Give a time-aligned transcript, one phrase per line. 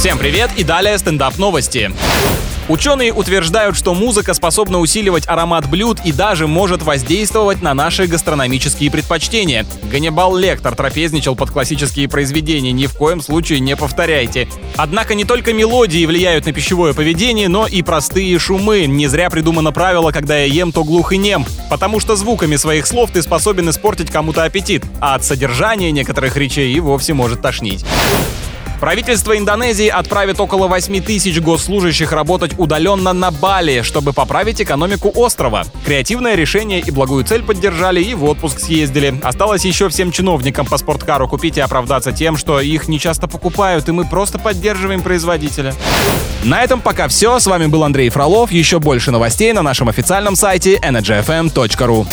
[0.00, 1.92] Всем привет и далее стендап новости.
[2.70, 8.90] Ученые утверждают, что музыка способна усиливать аромат блюд и даже может воздействовать на наши гастрономические
[8.90, 9.66] предпочтения.
[9.92, 14.48] Ганнибал Лектор трапезничал под классические произведения, ни в коем случае не повторяйте.
[14.76, 18.86] Однако не только мелодии влияют на пищевое поведение, но и простые шумы.
[18.86, 22.86] Не зря придумано правило «когда я ем, то глух и нем», потому что звуками своих
[22.86, 27.84] слов ты способен испортить кому-то аппетит, а от содержания некоторых речей и вовсе может тошнить.
[28.80, 35.64] Правительство Индонезии отправит около 8 тысяч госслужащих работать удаленно на Бали, чтобы поправить экономику острова.
[35.84, 39.20] Креативное решение и благую цель поддержали и в отпуск съездили.
[39.22, 43.88] Осталось еще всем чиновникам по спорткару купить и оправдаться тем, что их не часто покупают,
[43.90, 45.74] и мы просто поддерживаем производителя.
[46.42, 47.38] На этом пока все.
[47.38, 48.50] С вами был Андрей Фролов.
[48.50, 52.06] Еще больше новостей на нашем официальном сайте energyfm.ru.